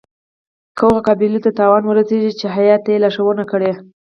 که 0.75 0.81
هغو 0.85 0.99
قبایلو 1.07 1.43
ته 1.45 1.51
تاوان 1.59 1.83
ورسیږي 1.85 2.31
چې 2.39 2.45
هیات 2.55 2.81
ته 2.85 2.89
یې 2.93 3.01
لارښودنه 3.03 3.45
کړې. 3.51 3.71